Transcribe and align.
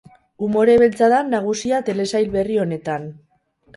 Umore 0.45 0.77
beltza 0.83 1.09
da 1.13 1.19
nagusia 1.33 1.81
telesail 1.91 2.33
berri 2.37 2.59
honetan. 2.65 3.07